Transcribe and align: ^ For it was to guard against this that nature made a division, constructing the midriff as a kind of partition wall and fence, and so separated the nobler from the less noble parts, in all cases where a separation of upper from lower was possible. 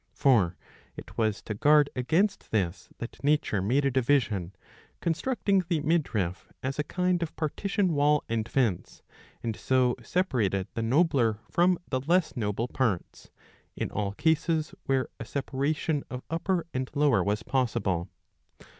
^ 0.01 0.03
For 0.17 0.57
it 0.97 1.15
was 1.15 1.43
to 1.43 1.53
guard 1.53 1.91
against 1.95 2.49
this 2.49 2.89
that 2.97 3.23
nature 3.23 3.61
made 3.61 3.85
a 3.85 3.91
division, 3.91 4.51
constructing 4.99 5.63
the 5.69 5.79
midriff 5.81 6.51
as 6.63 6.79
a 6.79 6.83
kind 6.83 7.21
of 7.21 7.35
partition 7.35 7.93
wall 7.93 8.23
and 8.27 8.49
fence, 8.49 9.03
and 9.43 9.55
so 9.55 9.95
separated 10.01 10.67
the 10.73 10.81
nobler 10.81 11.37
from 11.51 11.77
the 11.89 12.01
less 12.01 12.35
noble 12.35 12.67
parts, 12.67 13.29
in 13.75 13.91
all 13.91 14.13
cases 14.13 14.73
where 14.87 15.07
a 15.19 15.23
separation 15.23 16.03
of 16.09 16.23
upper 16.31 16.65
from 16.73 16.87
lower 16.95 17.23
was 17.23 17.43
possible. 17.43 18.09